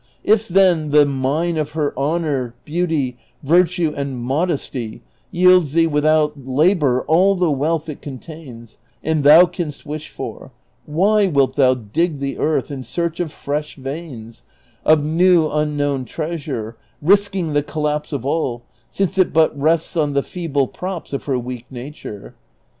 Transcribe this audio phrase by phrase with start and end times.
[0.23, 4.75] If, then, the mine of her honor, beauty, virtue, and modest}'
[5.29, 10.49] yields thee without labor all the wealth it contains and thou canst wish for,
[10.87, 14.41] why wilt thou dig the earth in search of fresh veins,
[14.85, 20.23] of new unknown treasure, risking the collapse of all, since it i)ut rests on the
[20.23, 22.33] feeble props of her weak natui'e?